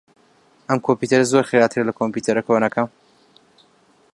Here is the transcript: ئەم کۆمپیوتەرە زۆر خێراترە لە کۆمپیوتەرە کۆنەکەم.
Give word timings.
ئەم 0.67 0.79
کۆمپیوتەرە 0.85 1.25
زۆر 1.31 1.43
خێراترە 1.49 1.83
لە 1.89 1.93
کۆمپیوتەرە 1.99 2.41
کۆنەکەم. 2.47 2.89